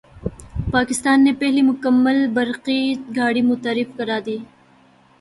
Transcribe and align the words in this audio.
پاکستان 0.71 1.23
نے 1.23 1.33
پہلی 1.39 1.61
مکمل 1.61 2.19
برقی 2.33 2.81
گاڑی 3.15 3.41
متعارف 3.49 3.97
کرادی 3.97 4.37